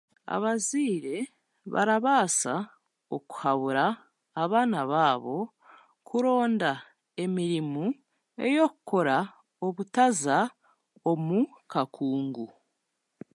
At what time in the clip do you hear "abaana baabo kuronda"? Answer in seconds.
4.43-6.71